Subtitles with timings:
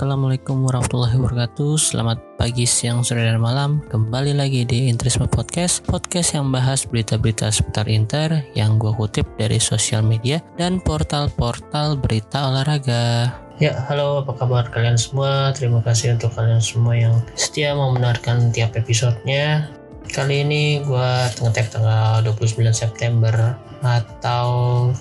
[0.00, 1.76] Assalamualaikum warahmatullahi wabarakatuh.
[1.76, 3.84] Selamat pagi, siang, sore, dan malam.
[3.84, 9.60] Kembali lagi di Intrisme Podcast Podcast yang bahas berita-berita seputar Inter Yang gue kutip dari
[9.60, 13.28] sosial media Dan portal-portal berita olahraga.
[13.60, 15.52] Ya, halo apa kabar kalian semua?
[15.52, 19.68] Terima kasih untuk kalian semua yang setia mau mendengarkan tiap episodenya
[20.10, 24.48] Kali ini gue ngetek tanggal 29 September atau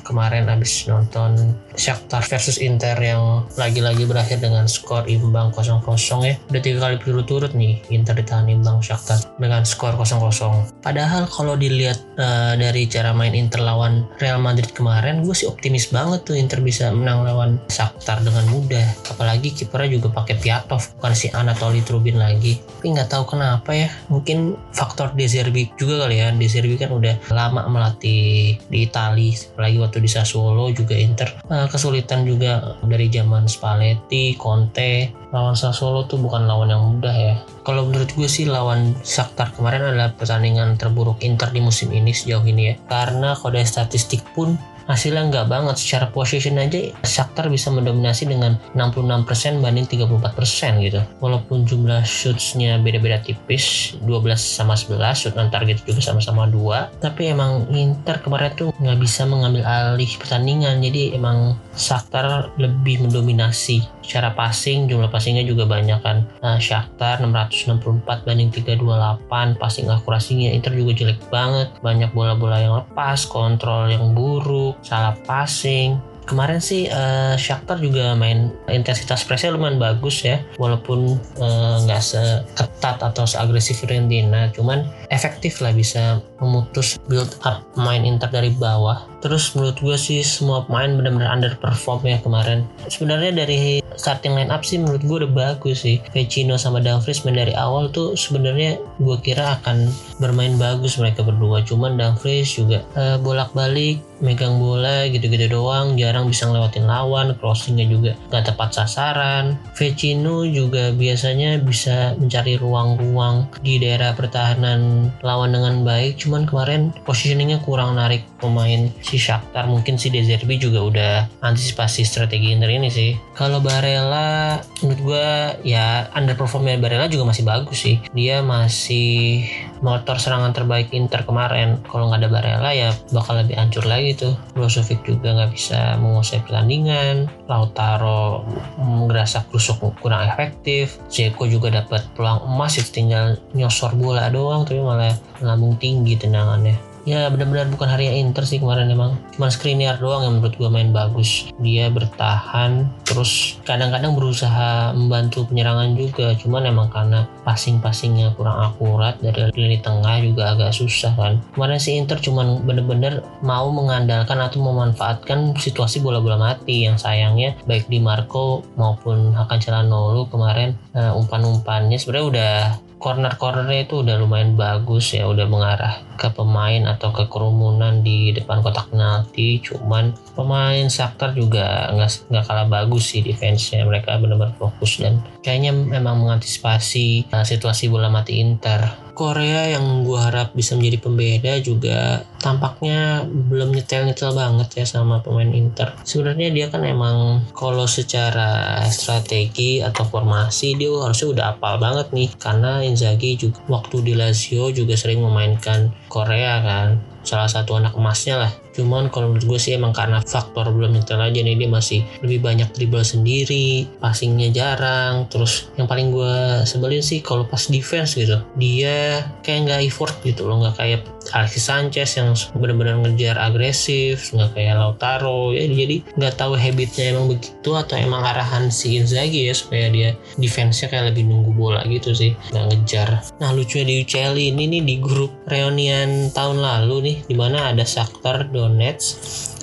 [0.07, 5.79] kemarin abis nonton Shakhtar versus Inter yang lagi-lagi berakhir dengan skor imbang 0-0
[6.27, 6.35] ya.
[6.51, 10.83] Udah tiga kali berturut-turut nih Inter ditahan imbang Shakhtar dengan skor 0-0.
[10.83, 15.87] Padahal kalau dilihat uh, dari cara main Inter lawan Real Madrid kemarin, gue sih optimis
[15.87, 18.87] banget tuh Inter bisa menang lawan Shakhtar dengan mudah.
[19.07, 22.59] Apalagi kipernya juga pakai Piatov, bukan si Anatoly Trubin lagi.
[22.59, 26.35] Tapi nggak tahu kenapa ya, mungkin faktor De Zerbi juga kali ya.
[26.35, 31.39] De Zerbi kan udah lama melatih di Itali apalagi waktu di Sassuolo juga Inter.
[31.47, 35.15] Uh, kesulitan juga dari zaman Spalletti, Conte.
[35.29, 37.35] Lawan Sassuolo tuh bukan lawan yang mudah ya.
[37.61, 42.41] Kalau menurut gue sih lawan Shakhtar kemarin adalah pertandingan terburuk Inter di musim ini sejauh
[42.49, 42.75] ini ya.
[42.89, 44.57] Karena kode statistik pun
[44.89, 45.77] hasilnya nggak banget.
[45.77, 50.99] Secara position aja Shakhtar bisa mendominasi dengan 66% banding 34% gitu.
[51.21, 57.29] Walaupun jumlah shootsnya beda-beda tipis 12 sama 11 shoot on target juga sama-sama 2 tapi
[57.29, 60.81] emang Inter kemarin tuh nggak bisa mengambil alih pertandingan.
[60.81, 64.89] Jadi emang Shakhtar lebih mendominasi secara passing.
[64.89, 66.25] Jumlah passingnya juga banyak kan.
[66.41, 71.69] Nah, Shakhtar 664 banding 328 passing akurasinya Inter juga jelek banget.
[71.85, 75.97] Banyak bola-bola yang lepas kontrol yang buruk salah passing.
[76.29, 80.37] Kemarin sih uh, Shakhtar juga main intensitas pressnya lumayan bagus ya.
[80.61, 87.65] Walaupun eh, nggak uh, seketat atau seagresif Fiorentina cuman efektif lah bisa memutus build up
[87.73, 92.63] main Inter dari bawah terus menurut gue sih semua pemain benar-benar underperform ya kemarin.
[92.87, 95.99] Sebenarnya dari starting line up sih menurut gue udah bagus sih.
[96.15, 99.91] Vecino sama Dumfries main dari awal tuh sebenarnya gue kira akan
[100.23, 101.63] bermain bagus mereka berdua.
[101.67, 105.99] Cuman Dumfries juga uh, bolak-balik megang bola gitu-gitu doang.
[105.99, 109.59] Jarang bisa ngelewatin lawan crossingnya juga gak tepat sasaran.
[109.75, 116.19] Vecino juga biasanya bisa mencari ruang-ruang di daerah pertahanan lawan dengan baik.
[116.19, 121.13] Cuman kemarin positioningnya kurang narik pemain si Shakhtar mungkin si Dezerbi juga udah
[121.43, 123.13] antisipasi strategi Inter ini sih.
[123.35, 125.29] Kalau Barella menurut gue
[125.67, 127.99] ya underperformnya Barella juga masih bagus sih.
[128.15, 129.45] Dia masih
[129.83, 131.77] motor serangan terbaik Inter kemarin.
[131.85, 134.33] Kalau nggak ada Barella ya bakal lebih hancur lagi tuh.
[134.55, 137.27] Brozovic juga nggak bisa menguasai pertandingan.
[137.45, 138.47] Lautaro
[138.79, 140.97] merasa krusuk kurang efektif.
[141.11, 145.13] Zeko juga dapat peluang emas itu tinggal nyosor bola doang tapi malah
[145.43, 149.17] lambung tinggi tendangannya ya benar-benar bukan hari yang Inter sih kemarin emang.
[149.33, 151.49] Cuma Skriniar doang yang menurut gue main bagus.
[151.57, 156.37] Dia bertahan terus kadang-kadang berusaha membantu penyerangan juga.
[156.37, 161.41] Cuman emang karena passing-passingnya kurang akurat dari lini tengah juga agak susah kan.
[161.57, 167.89] Kemarin si Inter cuman bener-bener mau mengandalkan atau memanfaatkan situasi bola-bola mati yang sayangnya baik
[167.89, 171.97] di Marco maupun Hakan Calhanoglu kemarin uh, umpan-umpannya.
[171.97, 172.55] Sebenarnya udah
[172.99, 178.59] corner-cornernya itu udah lumayan bagus ya udah mengarah ke pemain atau ke kerumunan di depan
[178.59, 183.87] kotak penalti cuman pemain Shakhtar juga nggak nggak kalah bagus sih defense-nya.
[183.87, 190.15] Mereka benar-benar fokus dan kayaknya memang mengantisipasi uh, situasi bola mati Inter Korea yang gue
[190.15, 195.91] harap bisa menjadi pembeda juga tampaknya belum nyetel-nyetel banget ya sama pemain Inter.
[196.07, 202.31] Sebenarnya dia kan emang kalau secara strategi atau formasi dia harusnya udah apal banget nih
[202.39, 208.47] karena Inzaghi juga waktu di Lazio juga sering memainkan Korea kan salah satu anak emasnya
[208.47, 211.99] lah cuman kalau menurut gue sih emang karena faktor belum nyetel aja nih dia masih
[212.23, 215.27] lebih banyak dribble sendiri passingnya jarang.
[215.27, 220.47] Terus yang paling gue sebelin sih kalau pas defense gitu dia kayak nggak effort gitu
[220.47, 220.63] loh.
[220.63, 221.01] Nggak kayak
[221.35, 225.51] Alexis Sanchez yang benar-benar ngejar agresif nggak kayak Lautaro.
[225.51, 230.15] Ya jadi nggak tahu habitnya emang begitu atau emang arahan si Inzaghi ya supaya dia
[230.39, 233.09] defense-nya kayak lebih nunggu bola gitu sih nggak ngejar.
[233.43, 237.83] Nah lucunya di UCL ini nih di grup reunian tahun lalu nih di mana ada
[237.83, 238.68] Shakhtar Donetsk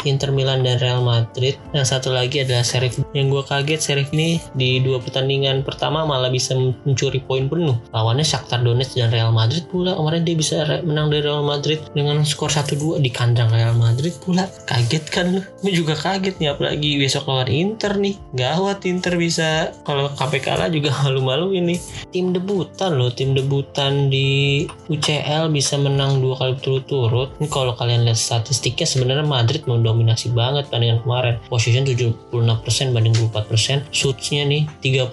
[0.07, 1.59] Inter Milan dan Real Madrid.
[1.75, 3.03] Yang satu lagi adalah Sheriff.
[3.13, 7.77] Yang gue kaget Sheriff ini di dua pertandingan pertama malah bisa mencuri poin penuh.
[7.91, 9.99] Lawannya Shakhtar Donetsk dan Real Madrid pula.
[9.99, 10.57] Kemarin dia bisa
[10.87, 14.47] menang dari Real Madrid dengan skor 1-2 di kandang Real Madrid pula.
[14.71, 15.43] Kaget kan lu?
[15.61, 18.15] Gue juga kaget nih apalagi besok lawan Inter nih.
[18.39, 21.77] Gawat Inter bisa kalau KPK kalah juga malu-malu ini.
[22.15, 27.35] Tim debutan loh, tim debutan di UCL bisa menang dua kali berturut-turut.
[27.43, 31.43] Ini kalau kalian lihat statistiknya sebenarnya Madrid mau dominasi banget dengan kemarin.
[31.51, 35.13] Position 76% banding 24% shootsnya nih 31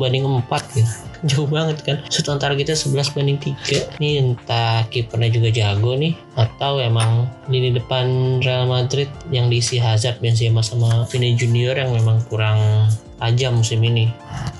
[0.00, 0.92] banding 4 gitu.
[1.28, 2.00] Jauh banget kan.
[2.08, 7.76] Shoot antara kita 11 banding 3 ini entah kipernya juga jago nih atau emang lini
[7.76, 12.88] depan Real Madrid yang diisi Hazard Benzema sama Vini Junior yang memang kurang
[13.20, 14.08] tajam musim ini.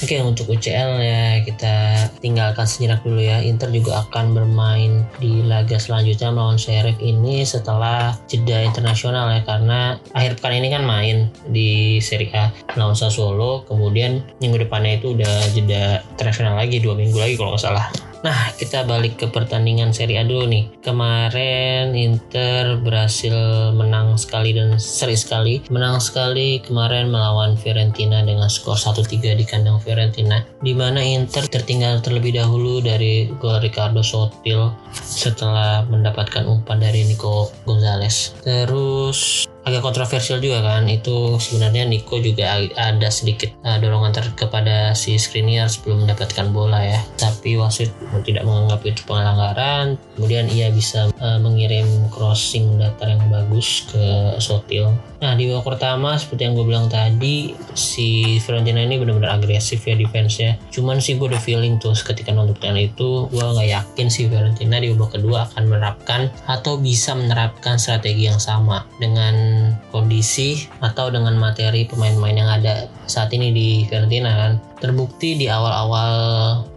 [0.01, 1.75] Oke untuk UCL ya kita
[2.21, 3.41] tinggalkan sejenak dulu ya.
[3.41, 9.97] Inter juga akan bermain di laga selanjutnya melawan Sheriff ini setelah jeda internasional ya karena
[10.13, 13.65] akhir pekan ini kan main di Serie A melawan Sassuolo.
[13.65, 18.10] Kemudian minggu depannya itu udah jeda internasional lagi dua minggu lagi kalau nggak salah.
[18.21, 20.69] Nah, kita balik ke pertandingan Serie A dulu nih.
[20.85, 23.33] Kemarin Inter berhasil
[23.73, 25.65] menang sekali dan seri sekali.
[25.73, 30.45] Menang sekali kemarin melawan Fiorentina dengan skor 1-3 di kandang Fiorentina.
[30.61, 37.49] Di mana Inter tertinggal terlebih dahulu dari gol Ricardo Sotil setelah mendapatkan umpan dari Nico
[37.65, 38.37] Gonzalez.
[38.45, 40.87] Terus agak kontroversial juga kan.
[40.89, 46.81] Itu sebenarnya Nico juga ada sedikit uh, dorongan ter kepada si Skriniar sebelum mendapatkan bola
[46.81, 47.01] ya.
[47.17, 47.93] Tapi wasit
[48.25, 54.93] tidak menganggap itu pelanggaran kemudian ia bisa uh, mengirim crossing datar yang bagus ke Sotil
[55.21, 59.95] nah di babak pertama seperti yang gue bilang tadi si Fiorentina ini benar-benar agresif ya
[59.95, 60.57] defense-nya.
[60.73, 64.81] Cuman sih gue udah feeling tuh ketika nonton pertandingan itu gue nggak yakin si Fiorentina
[64.81, 71.37] di babak kedua akan menerapkan atau bisa menerapkan strategi yang sama dengan kondisi atau dengan
[71.37, 76.13] materi pemain-pemain yang ada saat ini di Fiorentina kan terbukti di awal-awal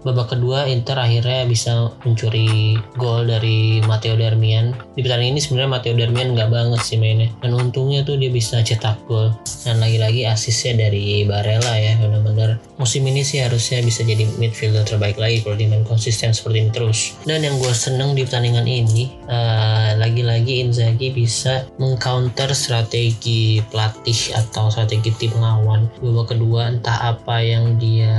[0.04, 4.76] babak kedua Inter akhirnya bisa mencuri gol dari Matteo Darmian.
[4.94, 7.32] Di pertandingan ini sebenarnya Matteo Darmian nggak banget sih mainnya.
[7.40, 9.32] Dan untungnya tuh dia bisa cetak gol.
[9.64, 12.60] Dan lagi-lagi asisnya dari Barella ya benar-benar.
[12.76, 16.72] Musim ini sih harusnya bisa jadi midfielder terbaik lagi kalau dia main konsisten seperti ini
[16.76, 17.16] terus.
[17.24, 24.68] Dan yang gue seneng di pertandingan ini uh, lagi-lagi Inzaghi bisa mengcounter strategi pelatih atau
[24.68, 25.88] strategi tim lawan.
[26.04, 28.18] Babak kedua entah apa yang di dia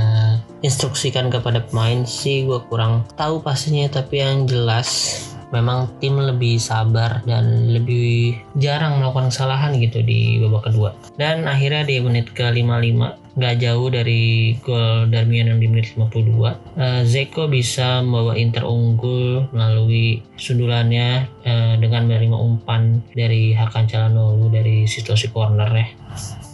[0.63, 5.19] instruksikan kepada pemain sih gue kurang tahu pastinya tapi yang jelas
[5.53, 10.91] memang tim lebih sabar dan lebih jarang melakukan kesalahan gitu di babak kedua.
[11.15, 16.39] Dan akhirnya di menit ke 55 nggak jauh dari gol Darmian yang di menit 52
[16.39, 24.47] uh, Zeko bisa membawa Inter unggul melalui sundulannya uh, dengan menerima umpan dari Hakan Calhanoglu
[24.47, 25.87] dari situasi corner ya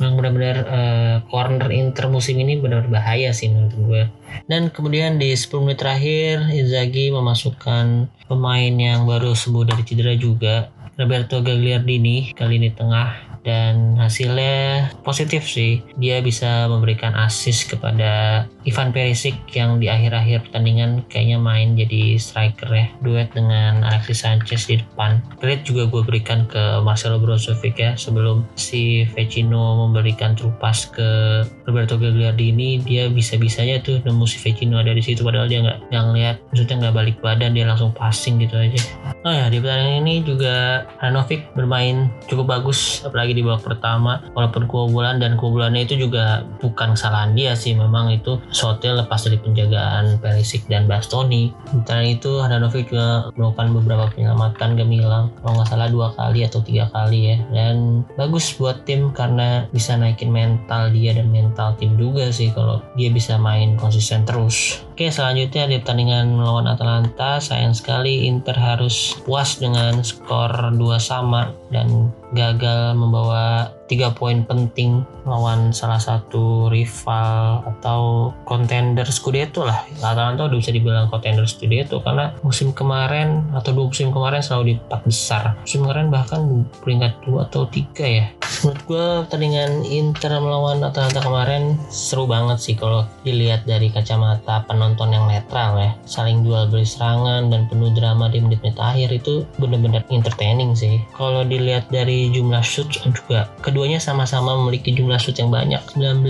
[0.01, 4.03] memang benar-benar uh, corner Inter musim ini benar bahaya sih menurut gue.
[4.49, 10.73] Dan kemudian di 10 menit terakhir Inzaghi memasukkan pemain yang baru sembuh dari cedera juga
[10.97, 15.81] Roberto Gagliardini kali ini tengah dan hasilnya positif sih.
[15.97, 22.69] Dia bisa memberikan assist kepada Ivan Perisic yang di akhir-akhir pertandingan kayaknya main jadi striker
[22.69, 22.87] ya.
[23.01, 25.21] Duet dengan Alexis Sanchez di depan.
[25.41, 27.97] Kredit juga gue berikan ke Marcelo Brozovic ya.
[27.97, 34.93] Sebelum si Vecino memberikan trupas ke Roberto Gagliardini dia bisa-bisanya tuh nemu si Vecino ada
[34.93, 38.57] di situ padahal dia nggak nggak ngeliat maksudnya nggak balik badan dia langsung passing gitu
[38.57, 38.81] aja.
[39.25, 44.19] Oh ya di pertandingan ini juga Ranovic bermain cukup bagus apalagi lagi di babak pertama
[44.35, 47.71] walaupun kebobolan dan kebobolannya itu juga bukan kesalahan dia sih.
[47.71, 51.55] Memang itu Sotil lepas dari penjagaan Perisic dan Bastoni.
[51.71, 56.91] Sementara itu Handanovic juga melakukan beberapa penyelamatan gemilang kalau nggak salah dua kali atau tiga
[56.91, 57.37] kali ya.
[57.55, 62.83] Dan bagus buat tim karena bisa naikin mental dia dan mental tim juga sih kalau
[62.99, 69.17] dia bisa main konsisten terus Oke selanjutnya di pertandingan melawan Atalanta sayang sekali Inter harus
[69.25, 77.59] puas dengan skor 2 sama dan gagal membawa tiga poin penting lawan salah satu rival
[77.67, 79.83] atau kontender Scudetto lah.
[79.99, 84.73] Atalanta udah bisa dibilang kontender Scudetto karena musim kemarin atau dua musim kemarin selalu di
[84.79, 85.43] empat besar.
[85.67, 86.39] Musim kemarin bahkan
[86.79, 88.25] peringkat dua atau tiga ya.
[88.61, 95.11] Menurut gue pertandingan Inter melawan Atalanta kemarin seru banget sih kalau dilihat dari kacamata penonton
[95.11, 95.91] yang netral ya.
[96.05, 101.01] Saling jual beli serangan dan penuh drama di menit-menit akhir itu bener-bener entertaining sih.
[101.17, 103.49] Kalau dilihat dari jumlah shoot juga
[103.81, 105.81] keduanya sama-sama memiliki jumlah shoot yang banyak.
[105.97, 106.21] 19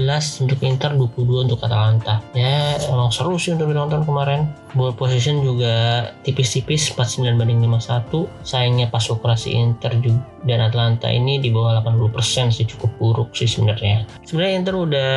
[0.47, 2.23] untuk Inter 22 untuk Atalanta.
[2.31, 4.47] Ya emang seru sih untuk ditonton kemarin.
[4.71, 11.43] Ball position juga tipis-tipis 49 banding 51 sayangnya pas operasi Inter juga dan Atlanta ini
[11.43, 14.07] di bawah 80% sih cukup buruk sih sebenarnya.
[14.23, 15.11] Sebenarnya Inter udah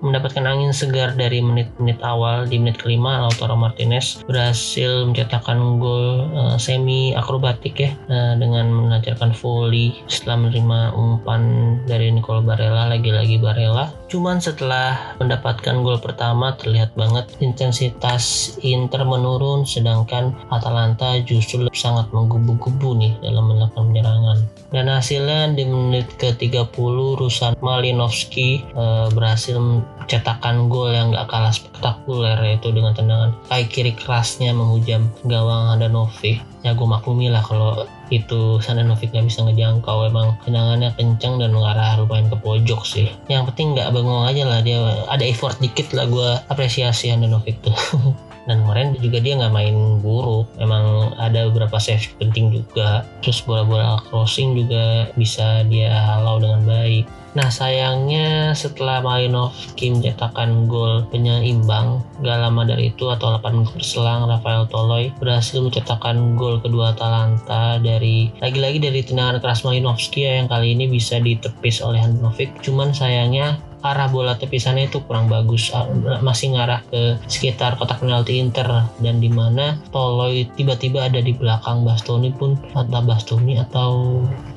[0.00, 6.56] mendapatkan angin segar dari menit-menit awal di menit kelima Lautaro Martinez berhasil mencetakkan gol uh,
[6.56, 11.42] semi akrobatik ya uh, dengan melancarkan volley setelah menerima umpan
[11.84, 13.99] dari Nicolo Barella lagi-lagi Barella.
[14.10, 22.90] Cuman setelah mendapatkan gol pertama terlihat banget intensitas Inter menurun sedangkan Atalanta justru sangat menggebu-gebu
[22.98, 24.38] nih dalam melakukan penyerangan.
[24.74, 32.34] Dan hasilnya di menit ke-30 Rusan Malinowski e, berhasil mencetakkan gol yang gak kalah spektakuler
[32.42, 36.42] yaitu dengan tendangan kaki kiri kerasnya menghujam gawang Handanovic.
[36.66, 41.96] Ya gue maklumi lah kalau itu Handanovic gak bisa ngejangkau emang tendangannya kencang dan mengarah
[41.98, 43.08] lumayan ke pojok sih.
[43.30, 47.74] Yang penting gak bengong aja lah dia ada effort dikit lah gue apresiasi Handanovic tuh
[48.50, 50.50] dan kemarin juga dia nggak main buruk.
[50.58, 53.06] Emang ada beberapa save penting juga.
[53.22, 57.06] Terus bola-bola crossing juga bisa dia halau dengan baik.
[57.30, 64.26] Nah sayangnya setelah Malinowski mencetakkan gol penyeimbang gak lama dari itu atau 8 menit berselang
[64.26, 70.50] Rafael Toloy berhasil mencetakkan gol kedua Atalanta dari lagi-lagi dari tendangan keras Malinowski ya, yang
[70.50, 72.50] kali ini bisa ditepis oleh Handanovic.
[72.66, 75.72] Cuman sayangnya arah bola tepisannya itu kurang bagus.
[75.72, 75.88] Ah,
[76.20, 81.82] masih ngarah ke sekitar kotak penalti Inter dan di mana Toloy tiba-tiba ada di belakang
[81.84, 83.90] Bastoni pun atau Bastoni atau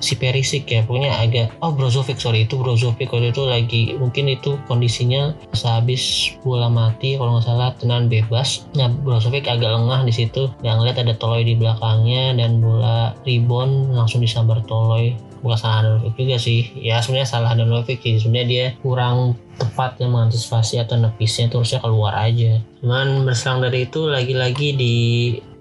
[0.03, 0.83] si Perisic ya.
[0.83, 6.67] Pokoknya agak oh Brozovic sorry itu Brozovic waktu itu lagi mungkin itu kondisinya sehabis bola
[6.67, 8.67] mati kalau nggak salah tenan bebas.
[8.75, 10.51] Nah Brozovic agak lengah di situ.
[10.61, 16.15] Yang lihat ada Toloy di belakangnya dan bola rebound langsung disambar Toloy bukan salah Handanovic
[16.15, 16.71] juga sih.
[16.79, 18.17] Ya sebenarnya salah Handanovic sih.
[18.17, 22.57] Sebenarnya dia kurang tepat yang mengantisipasi atau nepisnya itu harusnya keluar aja.
[22.81, 24.95] Cuman berselang dari itu lagi-lagi di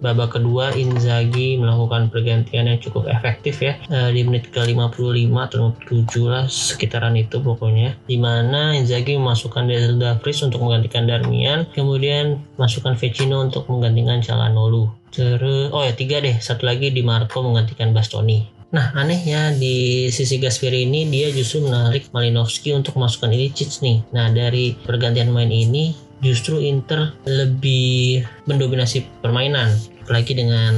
[0.03, 3.77] babak kedua Inzaghi melakukan pergantian yang cukup efektif ya.
[3.93, 4.99] E, di menit ke 55
[5.37, 7.95] atau 57 lah sekitaran itu pokoknya.
[8.09, 11.69] Di mana Inzaghi memasukkan Denzel Dumfries untuk menggantikan Darmian.
[11.71, 14.91] Kemudian masukkan Vecino untuk menggantikan Calhanoglu.
[15.13, 16.41] Terus oh ya tiga deh.
[16.41, 22.09] Satu lagi di Marco menggantikan Bastoni Nah anehnya di sisi Gasperi ini dia justru menarik
[22.09, 24.01] Malinowski untuk masukkan Ilicic nih.
[24.17, 25.93] Nah dari pergantian main ini
[26.25, 29.77] justru Inter lebih mendominasi permainan.
[30.03, 30.73] Apalagi dengan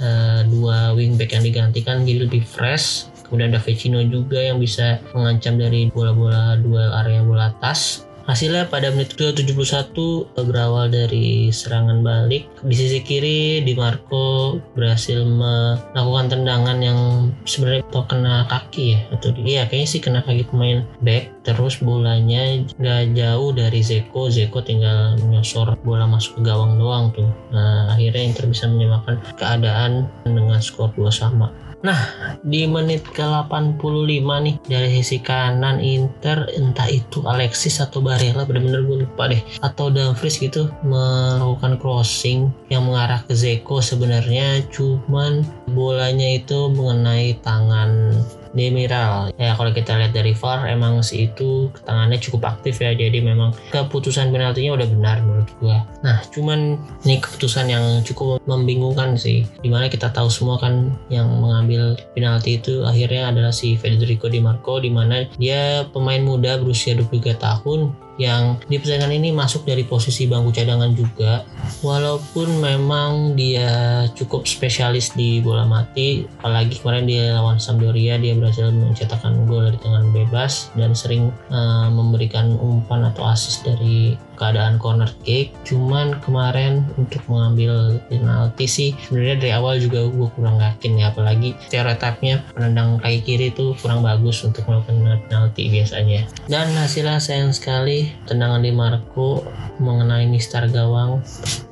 [0.00, 3.12] uh, dua wingback yang digantikan jadi lebih fresh.
[3.28, 8.90] Kemudian ada Vecino juga yang bisa mengancam dari bola-bola duel area bola atas Hasilnya pada
[8.90, 9.94] menit ke-71
[10.34, 12.50] berawal dari serangan balik.
[12.66, 19.62] Di sisi kiri, Di Marco berhasil melakukan tendangan yang sebenarnya kena kaki ya atau iya
[19.70, 21.30] kayaknya sih kena kaki pemain back.
[21.46, 24.26] Terus bolanya nggak jauh dari Zeko.
[24.26, 27.30] Zeko tinggal menyosor bola masuk ke gawang doang tuh.
[27.54, 31.54] Nah akhirnya Inter bisa menyamakan keadaan dengan skor 2 sama.
[31.86, 38.82] Nah, di menit ke-85 nih dari sisi kanan Inter entah itu Alexis atau Barella benar-benar
[38.82, 39.38] gue lupa deh.
[39.62, 44.66] Atau Dumfries gitu melakukan crossing yang mengarah ke Zeko sebenarnya.
[44.74, 48.18] Cuman bolanya itu mengenai tangan
[48.56, 52.96] Demiral ya kalau kita lihat dari VAR emang si itu tangannya cukup aktif ya.
[52.96, 55.84] Jadi memang keputusan penaltinya udah benar menurut gua.
[56.00, 59.44] Nah cuman ini keputusan yang cukup membingungkan sih.
[59.60, 64.40] Di mana kita tahu semua kan yang mengambil penalti itu akhirnya adalah si Federico Di
[64.40, 69.84] Marco di mana dia pemain muda berusia 23 tahun yang di pertandingan ini masuk dari
[69.84, 71.44] posisi bangku cadangan juga.
[71.84, 78.72] Walaupun memang dia cukup spesialis di bola mati apalagi kemarin dia lawan Sampdoria dia berhasil
[78.72, 85.10] mencetakkan gol dari tangan bebas dan sering uh, memberikan umpan atau assist dari keadaan corner
[85.24, 85.50] kick.
[85.64, 91.10] Cuman kemarin untuk mengambil penalti sih sebenarnya dari awal juga gue kurang yakin ya.
[91.10, 96.28] Apalagi stereotipnya penendang kaki kiri itu kurang bagus untuk melakukan penalti biasanya.
[96.46, 99.42] Dan hasilnya sayang sekali tendangan di Marco
[99.80, 101.20] mengenai mistar gawang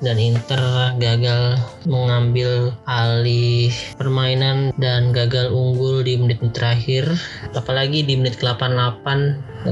[0.04, 0.60] dan Inter
[1.00, 7.08] gagal mengambil alih permainan dan gagal unggul di menit terakhir.
[7.56, 9.06] Apalagi di menit ke-88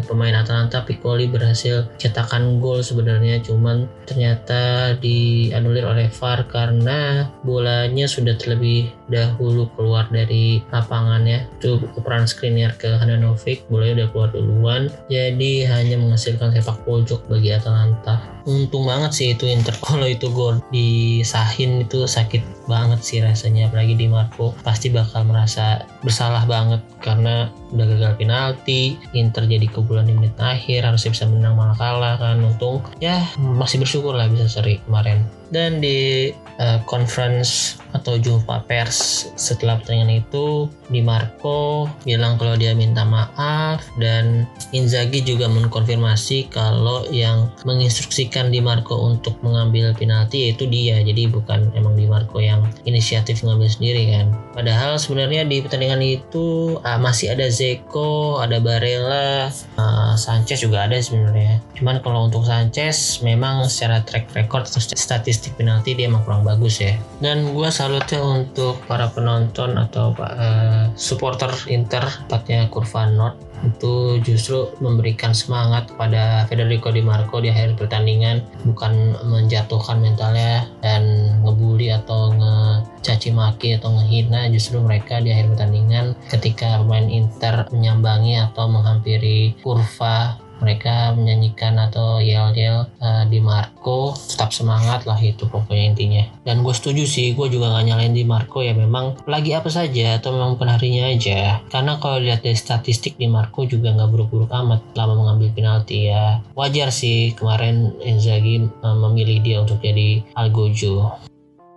[0.00, 8.32] pemain Atalanta Piccoli berhasil cetakkan gol sebenarnya cuman ternyata dianulir oleh VAR karena bolanya sudah
[8.40, 11.45] terlebih dahulu keluar dari lapangannya.
[11.61, 14.83] Itu operan Skriniar ke Handanovic bolanya udah keluar duluan.
[15.12, 18.33] Jadi hanya menghasilkan sepak pojok bagi Atalanta.
[18.42, 19.76] Untung banget sih itu Inter.
[19.87, 23.71] Kalau itu gol disahin itu sakit banget sih rasanya.
[23.71, 28.99] Apalagi di Marco pasti bakal merasa bersalah banget karena udah gagal penalti.
[29.14, 32.42] Inter jadi kebulan di menit akhir harusnya bisa menang malah kalah kan.
[32.42, 35.23] Untung ya masih bersyukur lah bisa seri kemarin.
[35.52, 42.76] Dan di uh, conference atau jumpa pers setelah pertandingan itu Di Marco bilang kalau dia
[42.76, 44.44] minta maaf dan
[44.76, 51.00] Inzaghi juga mengkonfirmasi kalau yang menginstruksikan Di Marco untuk mengambil penalti yaitu dia.
[51.00, 54.26] Jadi bukan emang Di Marco yang inisiatif mengambil sendiri kan.
[54.52, 59.49] Padahal sebenarnya di pertandingan itu uh, masih ada Zeko ada Barella
[59.80, 61.61] uh, Sanchez juga ada sebenarnya.
[61.76, 66.44] Cuman kalau untuk Sanchez memang secara track record atau statistik statistik penalti dia emang kurang
[66.44, 66.99] bagus ya.
[67.22, 74.74] Dan gue salutnya untuk para penonton atau uh, supporter Inter tepatnya Kurva North itu justru
[74.82, 78.42] memberikan semangat kepada Federico Di Marco di akhir pertandingan.
[78.66, 86.18] Bukan menjatuhkan mentalnya dan ngebully atau ngecaci maki atau ngehina justru mereka di akhir pertandingan
[86.26, 94.54] ketika pemain Inter menyambangi atau menghampiri kurva mereka menyanyikan atau yel-yel uh, di Marco tetap
[94.54, 96.25] semangat lah itu pokoknya intinya.
[96.47, 100.23] Dan gue setuju sih gue juga gak nyalain di Marco ya memang lagi apa saja
[100.23, 101.59] atau memang bukan aja.
[101.66, 106.38] Karena kalau lihat dari statistik di Marco juga nggak buruk-buruk amat lama mengambil penalti ya.
[106.54, 111.31] Wajar sih kemarin Inzaghi uh, memilih dia untuk jadi Algojo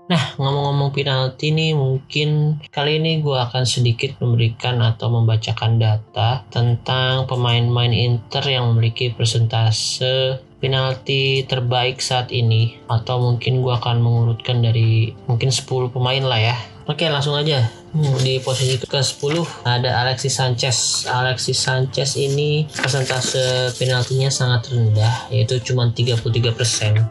[0.05, 7.25] Nah, ngomong-ngomong penalti nih, mungkin kali ini gue akan sedikit memberikan atau membacakan data tentang
[7.25, 12.77] pemain-pemain Inter yang memiliki persentase penalti terbaik saat ini.
[12.85, 16.55] Atau mungkin gue akan mengurutkan dari mungkin 10 pemain lah ya.
[16.85, 21.07] Oke, langsung aja di posisi ke-10 ada Alexis Sanchez.
[21.07, 26.51] Alexis Sanchez ini persentase penaltinya sangat rendah yaitu cuma 33%.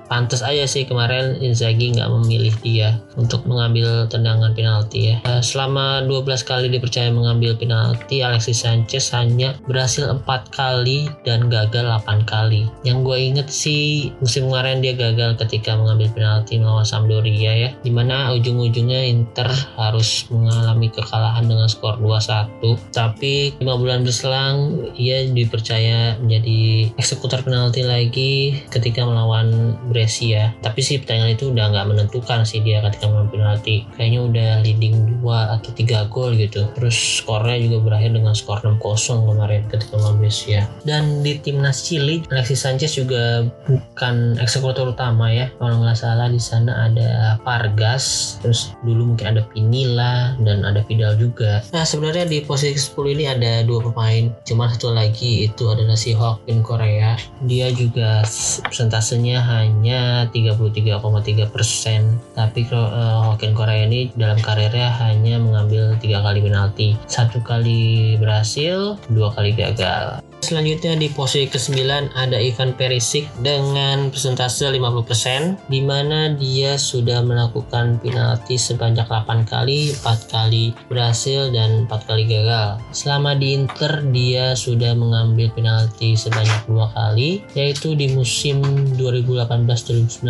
[0.09, 5.17] Pantas aja sih kemarin Inzaghi nggak memilih dia untuk mengambil tendangan penalti ya.
[5.25, 11.89] Eh, selama 12 kali dipercaya mengambil penalti, Alexis Sanchez hanya berhasil 4 kali dan gagal
[12.05, 12.69] 8 kali.
[12.85, 17.71] Yang gue inget sih musim kemarin dia gagal ketika mengambil penalti melawan Sampdoria ya.
[17.81, 22.51] Di mana ujung-ujungnya Inter harus mengalami mengalami kekalahan dengan skor 2-1
[22.91, 30.51] tapi lima bulan berselang ia dipercaya menjadi eksekutor penalti lagi ketika melawan Brescia.
[30.67, 33.87] Tapi sih pertandingan itu udah nggak menentukan sih dia ketika melawan penalti.
[33.95, 36.67] Kayaknya udah leading 2 atau 3 gol gitu.
[36.75, 38.83] Terus skornya juga berakhir dengan skor 6-0
[39.31, 40.67] kemarin ketika melawan Brescia.
[40.83, 45.47] Dan di timnas Chili Alexis Sanchez juga bukan eksekutor utama ya.
[45.55, 51.17] Kalau nggak salah di sana ada Vargas terus dulu mungkin ada Pinilla dan ada Vidal
[51.21, 51.61] juga.
[51.73, 56.17] Nah sebenarnya di posisi 10 ini ada dua pemain, cuma satu lagi itu adalah si
[56.17, 57.17] Hokin Korea.
[57.45, 58.25] Dia juga
[58.65, 62.17] persentasenya hanya 33,3 persen.
[62.33, 68.97] Tapi uh, Hokin Korea ini dalam karirnya hanya mengambil tiga kali penalti, satu kali berhasil,
[69.13, 70.25] dua kali gagal.
[70.45, 77.97] Selanjutnya di posisi ke-9 ada Ivan Perisic dengan persentase 50% di mana dia sudah melakukan
[78.05, 82.77] penalti sebanyak 8 kali, 4 kali berhasil dan 4 kali gagal.
[82.93, 88.61] Selama di Inter dia sudah mengambil penalti sebanyak dua kali yaitu di musim
[89.01, 90.29] 2018-2019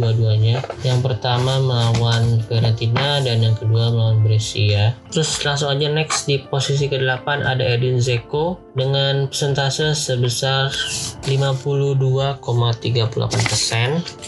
[0.00, 0.64] dua-duanya.
[0.88, 4.96] Yang pertama melawan Fiorentina dan yang kedua melawan Brescia.
[5.12, 10.70] Terus langsung aja next di posisi ke-8 ada Edin Zeko dengan persentase persentase sebesar
[11.26, 12.38] 52,38%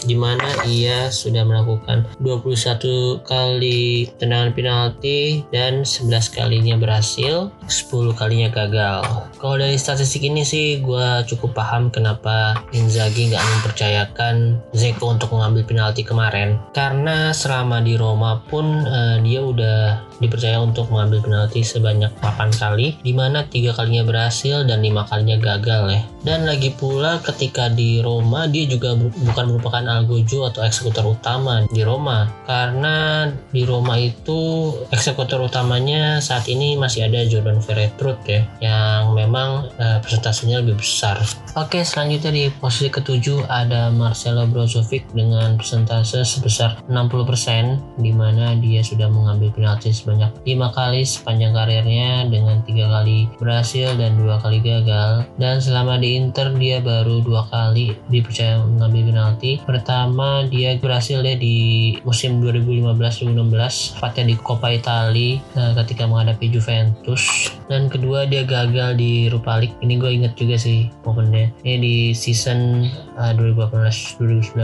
[0.03, 8.51] di mana ia sudah melakukan 21 kali tendangan penalti dan 11 kalinya berhasil 10 kalinya
[8.51, 9.31] gagal.
[9.39, 15.63] Kalau dari statistik ini sih gue cukup paham kenapa Inzaghi nggak mempercayakan Zeko untuk mengambil
[15.63, 16.59] penalti kemarin.
[16.75, 22.95] Karena selama di Roma pun uh, dia udah dipercaya untuk mengambil penalti sebanyak 8 kali
[23.03, 26.01] di mana tiga kalinya berhasil dan lima kalinya gagal ya.
[26.23, 31.83] Dan lagi pula ketika di Roma dia juga bukan merupakan algojo atau eksekutor utama di
[31.83, 39.11] Roma karena di Roma itu eksekutor utamanya saat ini masih ada Jordan Verretrut ya yang
[39.11, 41.19] memang uh, presentasinya lebih besar.
[41.59, 48.85] Oke, selanjutnya di posisi ketujuh ada Marcelo Brozovic dengan persentase sebesar 60% di mana dia
[48.85, 50.12] sudah mengambil penalti sebanyak
[50.43, 56.17] lima kali sepanjang karirnya dengan tiga kali berhasil dan dua kali gagal dan selama di
[56.19, 59.51] Inter dia baru dua kali dipercaya mengambil penalti.
[59.63, 67.53] Pertama dia berhasil ya di musim 2015-2016 tepatnya di Coppa Italia eh, ketika menghadapi Juventus
[67.71, 69.75] dan kedua dia gagal di Europa League.
[69.79, 71.49] Ini gue inget juga sih momennya.
[71.63, 74.55] Ini di season uh, 2018-2019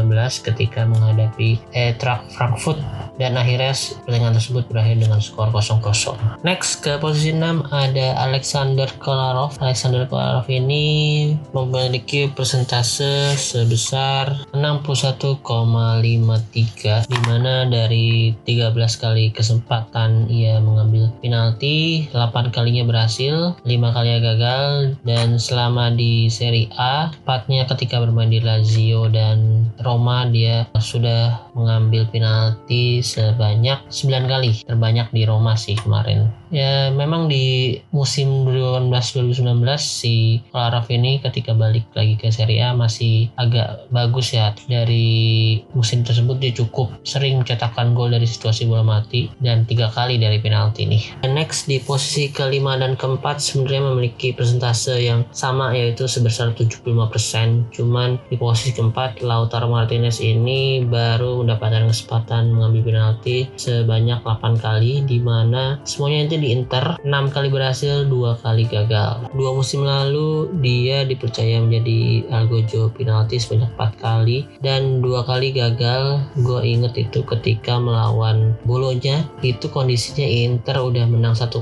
[0.46, 2.80] ketika menghadapi Eintracht Frankfurt
[3.20, 6.42] dan akhirnya pertandingan tersebut berakhir dengan skor 0-0.
[6.42, 9.54] Next ke posisi 6 ada Alexander Kolarov.
[9.62, 21.12] Alexander Kolarov ini memiliki persentase sebesar 61,53 di mana dari 13 kali kesempatan ia mengambil
[21.22, 28.32] penalti 8 kalinya berhasil 5 kalinya gagal dan selama di Serie A tepatnya ketika bermain
[28.32, 35.76] di Lazio dan Roma dia sudah mengambil penalti sebanyak 9 kali terbanyak di Roma sih
[35.76, 39.46] kemarin ya memang di musim 2018-2019
[39.78, 44.54] si Kolarov ini ketika balik lagi ke Serie A masih agak bagus ya.
[44.66, 50.18] Dari musim tersebut dia cukup sering mencetakkan gol dari situasi bola mati dan tiga kali
[50.18, 51.04] dari penalti nih.
[51.30, 58.18] Next di posisi kelima dan keempat sebenarnya memiliki persentase yang sama yaitu sebesar 75% cuman
[58.28, 65.22] di posisi keempat Lautaro Martinez ini baru mendapatkan kesempatan mengambil penalti sebanyak 8 kali di
[65.22, 69.30] mana semuanya itu di Inter 6 kali berhasil dua kali gagal.
[69.36, 76.24] Dua musim lalu dia dipercaya menjadi algojo penalti sebanyak 4 kali dan dua kali gagal
[76.40, 79.28] gue inget itu ketika melawan Bolonya.
[79.44, 81.60] Itu kondisinya Inter udah menang 1-0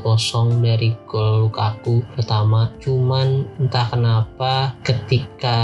[0.62, 2.70] dari gol Lukaku pertama.
[2.82, 5.58] Cuman entah kenapa ketika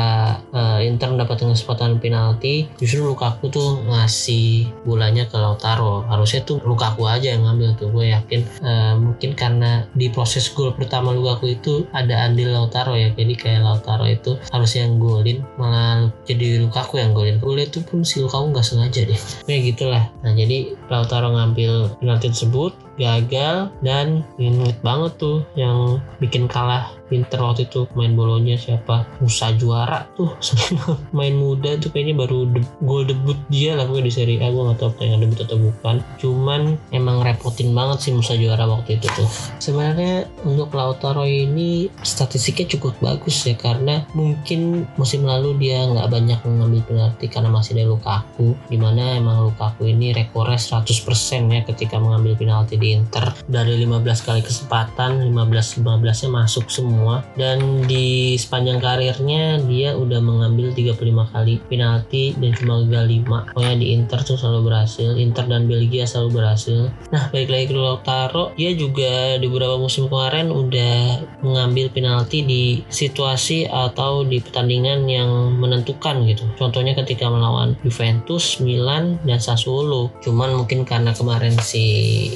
[0.52, 6.08] uh, Inter mendapatkan kesempatan penalti justru Lukaku tuh ngasih bolanya ke Lautaro.
[6.08, 10.72] Harusnya tuh Lukaku aja yang ngambil tuh gue yakin uh, mungkin karena di proses gol
[10.72, 16.08] pertama Lukaku itu ada andil Lautaro ya jadi kayak Lautaro itu harusnya yang golin malah
[16.24, 17.38] jadi Lukaku yang golin.
[17.39, 19.20] Gol itu pun si Lukaku nggak sengaja deh.
[19.46, 20.04] Kayak gitulah.
[20.24, 27.39] Nah jadi Lautaro ngambil penalti tersebut gagal dan inget banget tuh yang bikin kalah Inter
[27.45, 29.06] waktu itu main bolonya siapa?
[29.21, 30.34] Musa juara tuh.
[31.17, 34.63] Main muda tuh kayaknya baru de gol debut dia lah gue di Serie A gue
[34.73, 36.01] gak tau yang debut atau bukan.
[36.17, 39.29] Cuman emang repotin banget sih Musa juara waktu itu tuh.
[39.62, 46.39] Sebenarnya untuk Lautaro ini statistiknya cukup bagus ya karena mungkin musim lalu dia nggak banyak
[46.49, 52.01] mengambil penalti karena masih ada Lukaku di mana emang Lukaku ini rekornya 100% ya ketika
[52.01, 53.32] mengambil penalti di Inter.
[53.48, 56.84] Dari 15 kali kesempatan 15 15 nya masuk semua.
[56.84, 63.56] Semua dan di sepanjang karirnya dia udah mengambil 35 kali penalti dan cuma gagal 5
[63.56, 65.15] pokoknya di Inter tuh selalu berhasil.
[65.15, 66.91] Inter dan Belgia selalu berhasil.
[67.15, 72.63] Nah balik lagi ke Lautaro dia juga di beberapa musim kemarin udah mengambil penalti di
[72.91, 76.43] situasi atau di pertandingan yang menentukan gitu.
[76.60, 80.12] Contohnya ketika melawan Juventus, Milan, dan Sassuolo.
[80.19, 81.86] Cuman mungkin karena kemarin si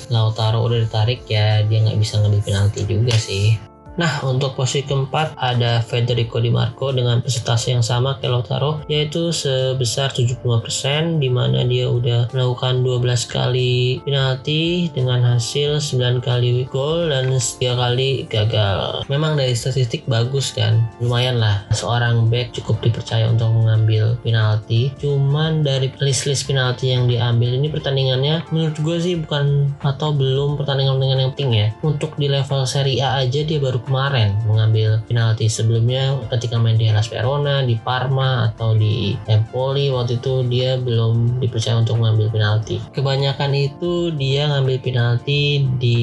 [0.07, 3.66] Lautaro udah ditarik ya dia nggak bisa ngambil penalti juga sih
[3.97, 9.33] Nah, untuk posisi keempat ada Federico Di Marco dengan persentase yang sama ke Lautaro yaitu
[9.33, 17.09] sebesar 75% di mana dia udah melakukan 12 kali penalti dengan hasil 9 kali gol
[17.09, 19.01] dan 3 kali gagal.
[19.09, 24.93] Memang dari statistik bagus kan, lumayan lah seorang back cukup dipercaya untuk mengambil penalti.
[25.01, 31.23] Cuman dari list-list penalti yang diambil ini pertandingannya menurut gue sih bukan atau belum pertandingan-pertandingan
[31.25, 31.67] yang penting ya.
[31.81, 36.91] Untuk di level Serie A aja dia baru kemarin mengambil penalti sebelumnya ketika main di
[36.91, 42.83] Hellas Verona, di Parma atau di Empoli waktu itu dia belum dipercaya untuk mengambil penalti.
[42.91, 45.99] Kebanyakan itu dia ngambil penalti di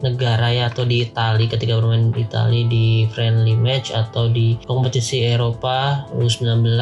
[0.00, 5.26] negara ya atau di Italia ketika bermain di Italia di friendly match atau di kompetisi
[5.26, 6.78] Eropa U19,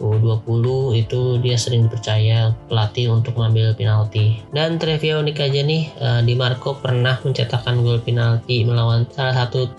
[0.00, 0.64] U20
[0.96, 4.40] itu dia sering dipercaya pelatih untuk mengambil penalti.
[4.54, 9.74] Dan trivia unik aja nih, eh, Di Marco pernah mencetakkan gol penalti melawan salah satu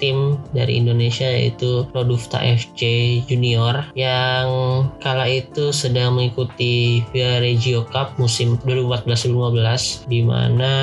[0.52, 4.48] dari Indonesia yaitu Produfta FC Junior yang
[5.00, 10.74] kala itu sedang mengikuti Via Regio Cup musim 2014-2015 di mana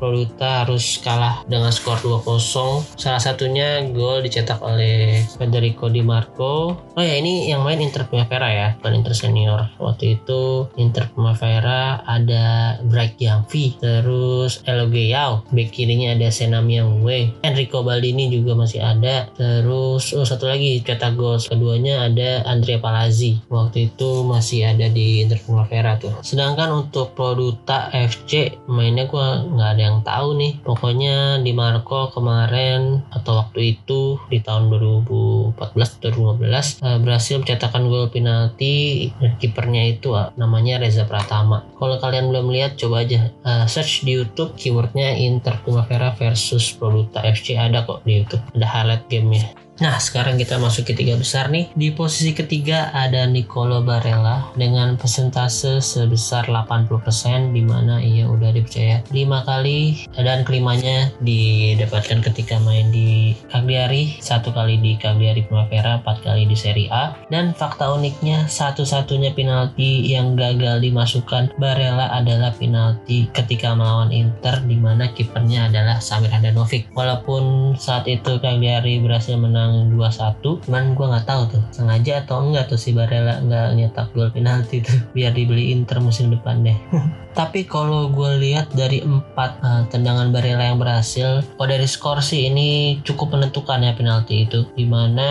[0.00, 2.98] Produfta harus kalah dengan skor 2-0.
[2.98, 6.74] Salah satunya gol dicetak oleh Federico Di Marco.
[6.94, 9.60] Oh ya ini yang main Inter Primavera ya, bukan Inter Senior.
[9.78, 16.90] Waktu itu Inter Primavera ada Bright Yangvi, terus Eloge Yao, bek kirinya ada Senam Yang
[17.04, 19.28] Wei, Enrico Baldini juga masih ada.
[19.36, 23.44] Terus oh satu lagi cetak gol keduanya ada Andrea Palazzi.
[23.52, 26.16] Waktu itu masih ada di Inter Primavera tuh.
[26.24, 30.52] Sedangkan untuk Produta FC mainnya gua nggak ada yang tahu nih.
[30.64, 38.08] Pokoknya di Marco kemarin atau waktu itu di tahun 2014 2015 uh, berhasil mencetakkan gol
[38.08, 41.66] penalti kipernya itu uh, namanya Reza Pratama.
[41.76, 47.20] Kalau kalian belum lihat coba aja uh, search di YouTube keywordnya Inter Primavera versus Produta
[47.20, 49.50] FC ada kok di YouTube ada highlight gamenya
[49.82, 51.66] Nah, sekarang kita masuk ke tiga besar nih.
[51.74, 59.02] Di posisi ketiga ada Nicolo Barella dengan persentase sebesar 80% di mana ia udah dipercaya
[59.10, 66.22] lima kali dan kelimanya didapatkan ketika main di Cagliari, satu kali di Cagliari Primavera, empat
[66.22, 67.18] kali di Serie A.
[67.26, 74.78] Dan fakta uniknya satu-satunya penalti yang gagal dimasukkan Barella adalah penalti ketika melawan Inter di
[74.78, 76.86] mana kipernya adalah Samir Handanovic.
[76.94, 82.44] Walaupun saat itu Cagliari berhasil menang menang 2-1 cuman gue nggak tahu tuh sengaja atau
[82.44, 86.78] enggak tuh si Barella nggak nyetak gol penalti tuh biar dibeli Inter musim depan deh
[87.34, 92.48] tapi kalau gue lihat dari empat uh, tendangan Barella yang berhasil oh dari skor sih
[92.48, 94.64] ini cukup menentukan ya penalti itu.
[94.72, 95.28] Di mana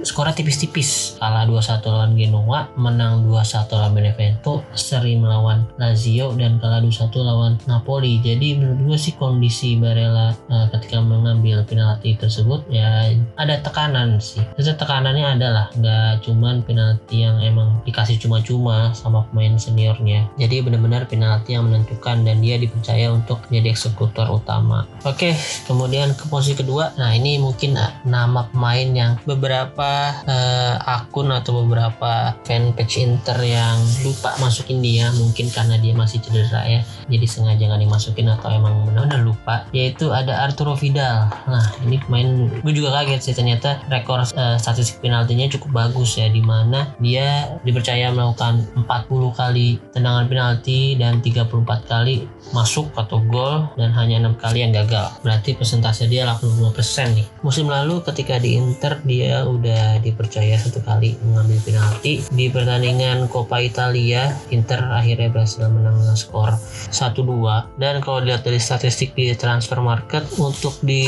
[0.00, 1.20] skornya tipis-tipis.
[1.20, 7.52] Kalah 2-1 lawan Genoa menang 2-1 lawan Benevento seri melawan Lazio dan kalah 2-1 lawan
[7.68, 8.18] Napoli.
[8.24, 14.40] Jadi menurut gue sih kondisi Barella uh, ketika mengambil penalti tersebut ya ada tekanan sih.
[14.56, 20.24] Itu tekanannya adalah nggak cuman penalti yang emang dikasih cuma-cuma sama pemain seniornya.
[20.40, 24.86] Jadi benar-benar penalti penalti yang menentukan dan dia dipercaya untuk menjadi eksekutor utama.
[25.02, 25.34] Oke,
[25.66, 26.94] kemudian ke posisi kedua.
[26.94, 27.74] Nah, ini mungkin
[28.06, 35.50] nama pemain yang beberapa uh, akun atau beberapa fanpage Inter yang lupa masukin dia mungkin
[35.50, 36.86] karena dia masih cedera ya.
[37.10, 39.66] Jadi sengaja nggak dimasukin atau emang benar-benar lupa.
[39.74, 41.26] Yaitu ada Arturo Vidal.
[41.50, 46.30] Nah, ini pemain gue juga kaget sih ternyata rekor uh, statistik penaltinya cukup bagus ya
[46.30, 48.86] di mana dia dipercaya melakukan 40
[49.34, 55.08] kali tendangan penalti dan 34 kali masuk atau gol dan hanya enam kali yang gagal.
[55.24, 57.26] Berarti persentase dia 85% nih.
[57.40, 63.64] Musim lalu ketika di Inter dia udah dipercaya satu kali mengambil penalti di pertandingan Coppa
[63.64, 64.36] Italia.
[64.52, 66.52] Inter akhirnya berhasil menang dengan skor
[66.92, 71.04] 1-2 dan kalau dilihat dari statistik di transfer market untuk di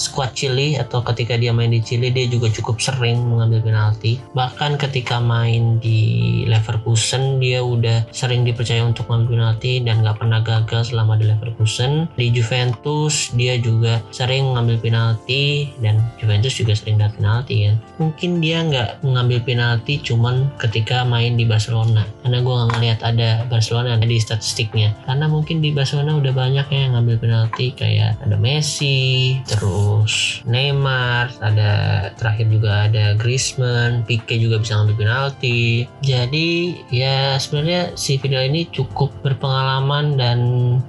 [0.00, 4.18] squad Chili atau ketika dia main di Chili dia juga cukup sering mengambil penalti.
[4.32, 10.94] Bahkan ketika main di Leverkusen dia udah sering dipercaya untuk penalti dan gak pernah gagal
[10.94, 12.06] selama di Leverkusen.
[12.14, 17.72] Di Juventus dia juga sering mengambil penalti dan Juventus juga sering dapat penalti ya.
[17.98, 22.04] Mungkin dia nggak mengambil penalti cuman ketika main di Barcelona.
[22.22, 24.92] Karena gue nggak ngeliat ada Barcelona ada di statistiknya.
[25.08, 31.32] Karena mungkin di Barcelona udah banyak ya yang ngambil penalti kayak ada Messi, terus Neymar,
[31.40, 31.72] ada
[32.14, 35.88] terakhir juga ada Griezmann, Pique juga bisa ngambil penalti.
[36.04, 40.38] Jadi ya sebenarnya si video ini cukup berpengalaman dan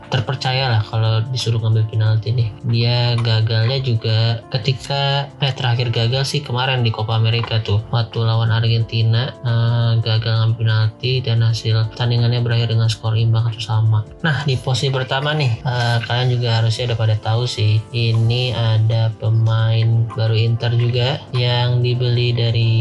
[0.09, 2.49] terpercaya lah kalau disuruh ngambil penalti nih.
[2.67, 8.49] Dia gagalnya juga ketika eh terakhir gagal sih kemarin di Copa America tuh waktu lawan
[8.49, 13.99] Argentina uh, gagal ngambil penalti dan hasil tandingannya berakhir dengan skor imbang atau sama.
[14.23, 19.11] Nah di posisi pertama nih uh, kalian juga harusnya udah pada tahu sih ini ada
[19.19, 22.71] pemain baru Inter juga yang dibeli dari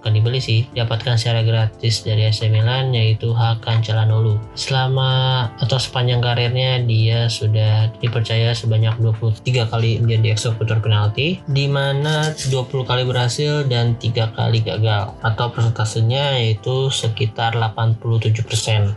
[0.00, 4.36] bukan dibeli sih dapatkan secara gratis dari AC Milan yaitu Hakan Calhanoglu.
[4.58, 11.70] Selama selama atau sepanjang karirnya dia sudah dipercaya sebanyak 23 kali menjadi eksekutor penalti di
[11.70, 18.34] mana 20 kali berhasil dan 3 kali gagal atau persentasenya yaitu sekitar 87%.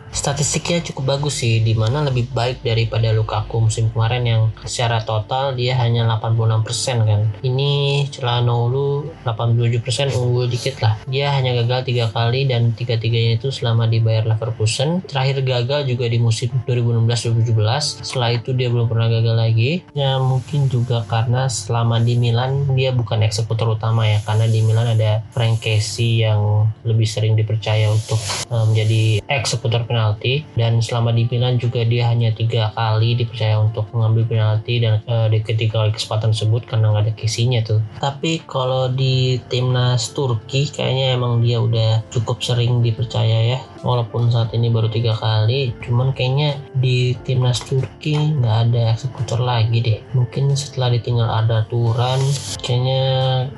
[0.10, 5.54] Statistiknya cukup bagus sih di mana lebih baik daripada Lukaku musim kemarin yang secara total
[5.54, 7.30] dia hanya 86% kan.
[7.45, 10.98] Ini Celanolu 87% unggul dikit lah.
[11.06, 15.06] Dia hanya gagal tiga kali dan tiga-tiganya itu selama di Bayer Leverkusen.
[15.06, 19.72] Terakhir gagal juga di musim 2016-2017 setelah itu dia belum pernah gagal lagi.
[19.92, 24.96] Ya mungkin juga karena selama di Milan dia bukan eksekutor utama ya karena di Milan
[24.96, 28.22] ada Frank Casey yang lebih sering dipercaya untuk
[28.54, 30.46] uh, menjadi eksekutor penalti.
[30.54, 35.28] Dan selama di Milan juga dia hanya tiga kali dipercaya untuk mengambil penalti dan uh,
[35.28, 37.82] di ketiga kesempatan tersebut karena nggak ada kisinya tuh.
[37.98, 44.50] Tapi kalau di timnas Turki kayaknya emang dia udah cukup sering dipercaya ya walaupun saat
[44.58, 50.00] ini baru tiga kali cuman kayaknya di timnas Turki nggak ada eksekutor lagi deh.
[50.17, 52.19] Mungkin setelah ditinggal ada Turan
[52.65, 53.04] kayaknya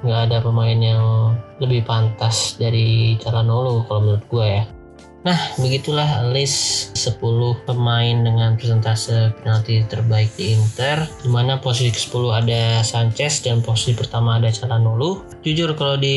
[0.04, 4.64] nggak ada pemain yang lebih pantas dari Calhanoglu kalau menurut gue ya
[5.28, 7.20] Nah, begitulah list 10
[7.68, 11.04] pemain dengan persentase penalti terbaik di Inter.
[11.20, 15.28] Di mana posisi ke-10 ada Sanchez dan posisi pertama ada Calhanoglu.
[15.44, 16.16] Jujur kalau di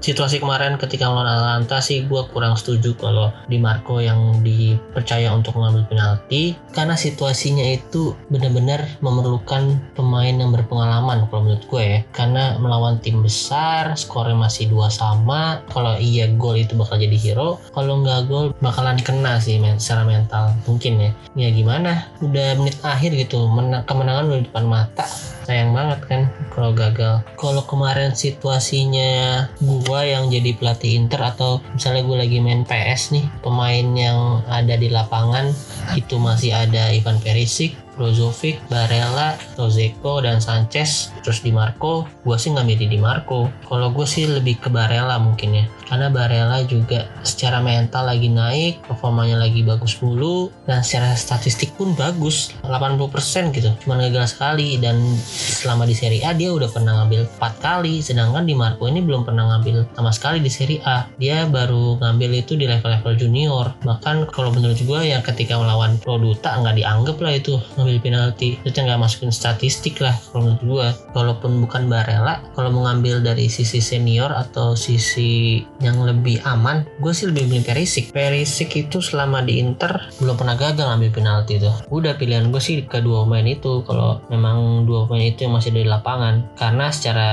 [0.00, 5.60] situasi kemarin ketika melawan Atalanta sih gue kurang setuju kalau Di Marco yang dipercaya untuk
[5.60, 11.98] mengambil penalti karena situasinya itu benar-benar memerlukan pemain yang berpengalaman kalau menurut gue ya.
[12.16, 15.60] Karena melawan tim besar, skornya masih dua sama.
[15.68, 20.06] Kalau iya gol itu bakal jadi hero, kalau nggak gol bakalan kena sih men secara
[20.06, 20.54] mental.
[20.70, 21.10] Mungkin ya.
[21.34, 22.06] Ya gimana?
[22.22, 23.50] Udah menit akhir gitu.
[23.50, 25.04] Men kemenangan udah di depan mata.
[25.50, 26.20] Sayang banget kan
[26.54, 27.26] kalau gagal.
[27.34, 33.26] Kalau kemarin situasinya gua yang jadi pelatih Inter atau misalnya gue lagi main PS nih
[33.42, 35.50] pemain yang ada di lapangan
[35.98, 42.48] itu masih ada Ivan Perisic Brozovic, Barella, Rozeko, dan Sanchez, terus Di Marco, gue sih
[42.48, 43.52] nggak milih Di Marco.
[43.68, 48.86] Kalau gue sih lebih ke Barella mungkin ya, karena Barella juga secara mental lagi naik,
[48.86, 55.02] performanya lagi bagus mulu, dan secara statistik pun bagus, 80% gitu, cuma gagal sekali, dan
[55.26, 59.26] selama di Serie A dia udah pernah ngambil 4 kali, sedangkan Di Marco ini belum
[59.26, 61.10] pernah ngambil sama sekali di Serie A.
[61.18, 66.54] Dia baru ngambil itu di level-level junior, bahkan kalau menurut gue ya ketika melawan Produta
[66.54, 68.56] nggak dianggap lah itu ngambil penalti.
[68.62, 73.50] Itu nggak masukin statistik lah kalau menurut gue walaupun bukan Barella kalau mau ngambil dari
[73.50, 78.12] sisi senior atau sisi yang lebih aman gue sih lebih milih Perisic.
[78.12, 81.74] Perisic itu selama di Inter belum pernah gagal ngambil penalti tuh.
[81.88, 85.88] Udah pilihan gue sih kedua pemain itu kalau memang dua pemain itu yang masih dari
[85.88, 86.44] lapangan.
[86.56, 87.30] Karena secara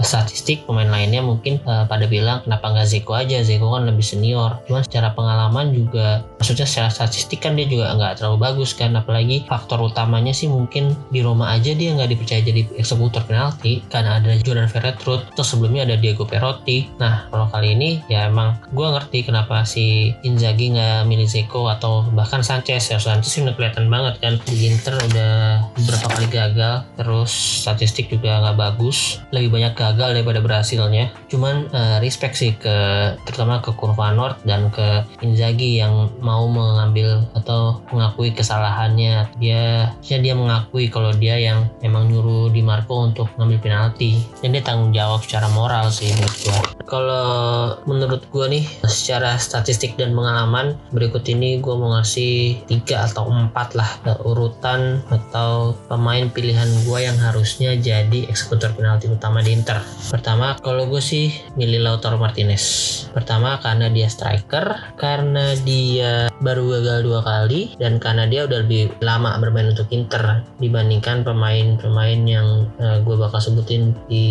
[0.00, 3.44] statistik pemain lainnya mungkin uh, pada bilang kenapa nggak Zeko aja?
[3.44, 4.64] Zeko kan lebih senior.
[4.64, 9.44] Cuman secara pengalaman juga maksudnya secara statistik kan dia juga nggak terlalu bagus kan apalagi
[9.44, 14.40] faktor utamanya sih mungkin di Roma aja dia nggak dipercaya jadi eksekutor penalti karena ada
[14.40, 16.88] Jordan Verretrut terus sebelumnya ada Diego Perotti.
[16.96, 22.08] Nah kalau kali ini ya emang gue ngerti kenapa si Inzaghi nggak milih Zeko atau
[22.16, 22.88] bahkan Sanchez.
[22.88, 27.32] Ya Sanchez sih udah kelihatan banget kan di Inter udah beberapa kali gagal terus
[27.68, 31.12] statistik juga nggak bagus lebih banyak gagal daripada berhasilnya.
[31.28, 32.76] Cuman uh, respect sih ke
[33.28, 39.26] terutama ke Kurva Nord dan ke Inzaghi yang mau mengambil atau mengakui kesalahannya.
[39.42, 44.22] Dia ya dia mengakui kalau dia yang emang nyuruh Di Marco untuk ngambil penalti.
[44.38, 46.58] Dan dia tanggung jawab secara moral sih menurut gua.
[46.86, 47.28] Kalau
[47.86, 53.74] menurut gua nih secara statistik dan pengalaman berikut ini gua mau ngasih tiga atau empat
[53.74, 53.90] lah
[54.22, 59.80] urutan atau pemain pilihan gua yang harusnya jadi eksekutor penalti utama di Inter.
[60.12, 62.62] Pertama kalau gue sih milih Lautaro Martinez.
[63.16, 68.90] Pertama karena dia striker karena dia baru gagal dua kali dan karena dia udah lebih
[69.04, 74.26] lama bermain untuk Inter dibandingkan pemain-pemain yang uh, gue bakal sebutin di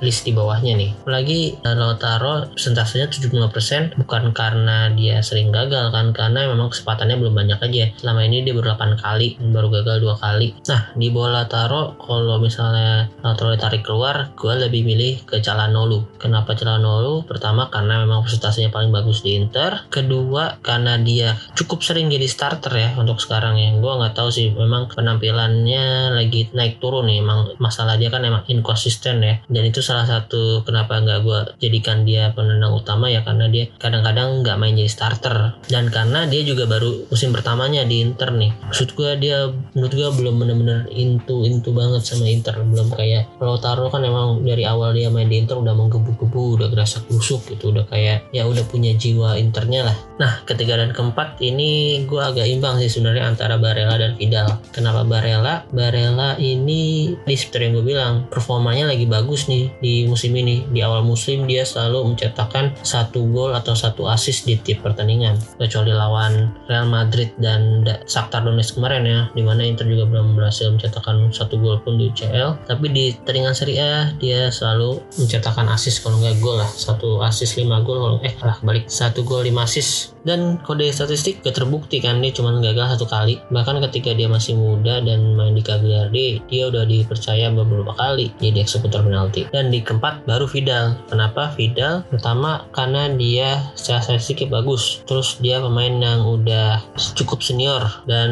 [0.00, 0.90] list di bawahnya nih.
[1.04, 7.34] Apalagi uh, Lautaro persentasenya 75% bukan karena dia sering gagal kan karena memang kesempatannya belum
[7.36, 7.84] banyak aja.
[8.00, 10.58] Selama ini dia baru 8 kali baru gagal dua kali.
[10.66, 16.18] Nah di bawah Lautaro kalau misalnya Lautaro ditarik keluar gue lebih milih ke Calhanoglu.
[16.18, 17.22] Kenapa Calhanoglu?
[17.28, 19.86] Pertama karena memang persentasenya paling bagus di Inter.
[19.92, 21.21] Kedua karena dia
[21.54, 23.70] cukup sering jadi starter ya untuk sekarang ya.
[23.76, 27.22] Gue nggak tahu sih memang penampilannya lagi naik turun nih.
[27.22, 29.38] Emang masalah dia kan emang inkonsisten ya.
[29.46, 34.42] Dan itu salah satu kenapa nggak gue jadikan dia penendang utama ya karena dia kadang-kadang
[34.42, 35.36] nggak main jadi starter.
[35.68, 38.50] Dan karena dia juga baru musim pertamanya di Inter nih.
[38.72, 42.56] Maksud gue dia menurut gue belum bener-bener into into banget sama Inter.
[42.64, 47.04] Belum kayak Lautaro kan emang dari awal dia main di Inter udah menggebu-gebu udah gerasa
[47.04, 47.70] kusuk gitu.
[47.70, 49.96] Udah kayak ya udah punya jiwa Internya lah.
[50.16, 51.11] Nah ketiga dan keempat
[51.42, 54.48] ini gue agak imbang sih sebenarnya antara Barella dan Vidal.
[54.70, 55.66] Kenapa Barella?
[55.70, 60.64] Barella ini di seperti yang gue bilang performanya lagi bagus nih di musim ini.
[60.70, 65.36] Di awal musim dia selalu mencetakkan satu gol atau satu assist di tiap pertandingan.
[65.58, 70.70] Kecuali lawan Real Madrid dan Shakhtar Donetsk kemarin ya di mana Inter juga belum berhasil
[70.70, 76.00] mencetakkan satu gol pun di UCL tapi di teringan Serie A dia selalu mencetakkan assist
[76.04, 76.68] kalau nggak gol lah.
[76.70, 78.86] Satu assist lima gol eh lah balik.
[78.86, 83.38] Satu gol lima assist dan kode statistik gak terbukti kan dia cuma gagal satu kali.
[83.50, 88.62] Bahkan ketika dia masih muda dan main di Cagliari dia udah dipercaya beberapa kali jadi
[88.62, 89.46] eksekutor penalti.
[89.50, 90.98] Dan di keempat baru Vidal.
[91.10, 91.54] Kenapa?
[91.58, 95.02] Vidal pertama karena dia secara statistiknya bagus.
[95.06, 96.82] Terus dia pemain yang udah
[97.18, 97.82] cukup senior.
[98.06, 98.30] Dan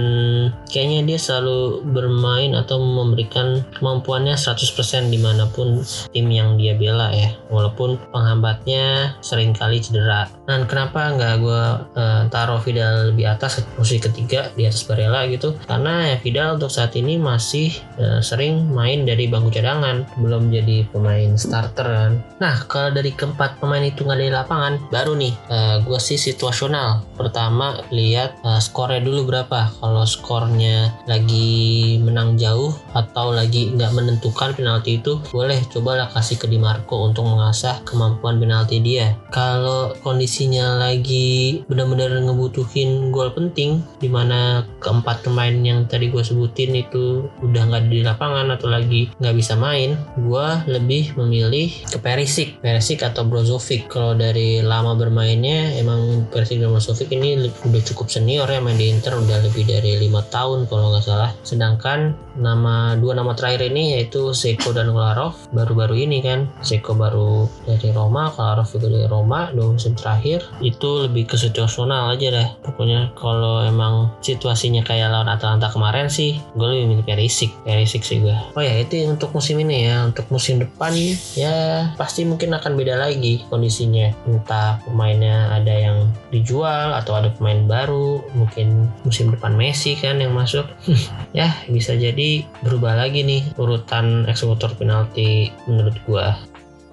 [0.71, 5.83] kayaknya dia selalu bermain atau memberikan kemampuannya 100% di mana pun
[6.15, 7.35] tim yang dia bela ya.
[7.51, 14.03] Walaupun penghambatnya sering kali cedera dan kenapa nggak gue uh, taruh Vidal lebih atas posisi
[14.03, 15.55] ketiga di atas Barella gitu?
[15.63, 17.71] Karena ya Vidal untuk saat ini masih
[18.03, 22.13] uh, sering main dari bangku cadangan belum jadi pemain starter kan.
[22.43, 26.19] Nah kalau dari keempat pemain itu nggak di lapangan baru nih uh, eh, gue sih
[26.19, 27.07] situasional.
[27.15, 29.71] Pertama lihat uh, skornya dulu berapa.
[29.79, 36.51] Kalau skornya lagi menang jauh atau lagi nggak menentukan penalti itu boleh cobalah kasih ke
[36.51, 39.15] Di Marco untuk mengasah kemampuan penalti dia.
[39.31, 39.95] Kalau
[40.41, 47.29] kondisinya lagi benar-benar ngebutuhin gol penting di mana keempat pemain yang tadi gue sebutin itu
[47.45, 53.05] udah nggak di lapangan atau lagi nggak bisa main gue lebih memilih ke Perisik Perisik
[53.05, 53.93] atau Brozovic.
[53.93, 58.89] Kalau dari lama bermainnya emang Perisik dan Brozovic ini udah cukup senior ya main di
[58.89, 61.37] Inter udah lebih dari lima tahun kalau nggak salah.
[61.45, 66.49] Sedangkan nama dua nama terakhir ini yaitu Seko dan Kolarov baru-baru ini kan.
[66.65, 70.30] Seko baru dari Roma Kolarov juga dari Roma dua musim terakhir
[70.63, 72.49] itu lebih ke situasional aja deh.
[72.63, 78.23] Pokoknya kalau emang situasinya kayak lawan Atalanta kemarin sih gue lebih milih Perisik Perisik sih
[78.23, 80.93] gue oh ya itu untuk musim ini ya untuk musim depan
[81.39, 84.13] ya pasti mungkin akan beda lagi kondisinya.
[84.29, 90.35] Entah pemainnya ada yang dijual atau ada pemain baru mungkin musim depan Messi kan yang
[90.37, 90.67] masuk.
[91.31, 96.35] Ya bisa jadi berubah lagi nih urutan eksekutor penalti menurut gua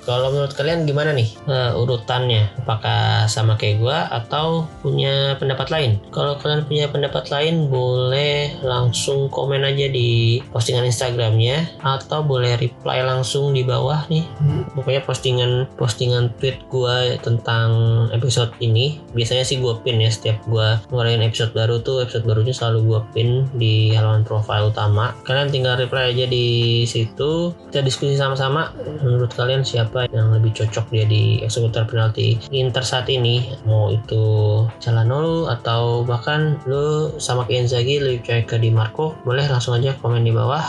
[0.07, 2.47] kalau menurut kalian gimana nih uh, urutannya?
[2.63, 5.99] Apakah sama kayak gue atau punya pendapat lain?
[6.15, 13.03] Kalau kalian punya pendapat lain boleh langsung komen aja di postingan Instagramnya atau boleh reply
[13.03, 14.23] langsung di bawah nih.
[14.71, 17.67] Pokoknya postingan postingan tweet gue tentang
[18.15, 19.03] episode ini.
[19.11, 23.01] Biasanya sih gue pin ya setiap gue ngeluarin episode baru tuh episode barunya selalu gue
[23.11, 23.29] pin
[23.59, 25.11] di halaman profile utama.
[25.27, 27.51] Kalian tinggal reply aja di situ.
[27.67, 28.71] Kita diskusi sama-sama.
[29.03, 33.89] Menurut kalian siapa siapa yang lebih cocok dia di eksekutor penalti Inter saat ini mau
[33.89, 39.73] itu Calhanoglu atau bahkan lu sama ke Inzaghi lebih cocok ke Di Marco boleh langsung
[39.73, 40.61] aja komen di bawah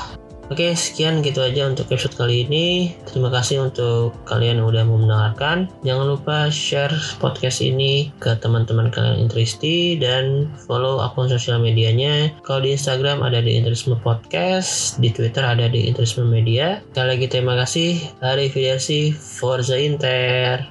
[0.48, 2.96] Oke, sekian gitu aja untuk episode kali ini.
[3.04, 5.68] Terima kasih untuk kalian yang udah mau mendengarkan.
[5.84, 12.32] Jangan lupa share podcast ini ke teman-teman kalian Intristi dan follow akun sosial medianya.
[12.48, 16.80] Kalau di Instagram ada di Intrisme Podcast, di Twitter ada di Intrisme Media.
[16.96, 18.00] Sekali lagi terima kasih.
[18.24, 20.64] Arrivederci, Forza Inter.